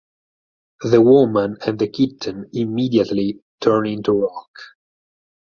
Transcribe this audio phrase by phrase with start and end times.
[0.81, 4.49] The woman and the kitten immediately turn into rock.